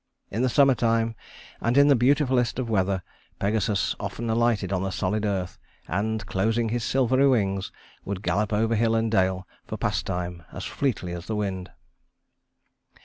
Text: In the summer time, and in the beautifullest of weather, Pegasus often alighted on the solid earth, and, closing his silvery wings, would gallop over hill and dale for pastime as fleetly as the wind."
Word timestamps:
In 0.31 0.41
the 0.41 0.49
summer 0.49 0.73
time, 0.73 1.13
and 1.61 1.77
in 1.77 1.87
the 1.87 1.95
beautifullest 1.95 2.57
of 2.57 2.71
weather, 2.71 3.03
Pegasus 3.37 3.95
often 3.99 4.31
alighted 4.31 4.73
on 4.73 4.81
the 4.81 4.89
solid 4.89 5.25
earth, 5.27 5.59
and, 5.87 6.25
closing 6.25 6.69
his 6.69 6.83
silvery 6.83 7.27
wings, 7.27 7.71
would 8.03 8.23
gallop 8.23 8.51
over 8.51 8.73
hill 8.73 8.95
and 8.95 9.11
dale 9.11 9.47
for 9.67 9.77
pastime 9.77 10.41
as 10.51 10.65
fleetly 10.65 11.13
as 11.13 11.27
the 11.27 11.35
wind." 11.35 11.69